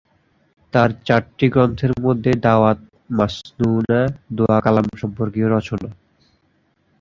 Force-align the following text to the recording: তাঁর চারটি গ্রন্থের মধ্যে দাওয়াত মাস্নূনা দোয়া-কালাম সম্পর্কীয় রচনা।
তাঁর 0.73 0.89
চারটি 1.05 1.45
গ্রন্থের 1.49 1.91
মধ্যে 2.01 2.31
দাওয়াত 2.43 2.79
মাস্নূনা 3.09 3.99
দোয়া-কালাম 4.35 4.85
সম্পর্কীয় 4.97 5.47
রচনা। 5.49 5.89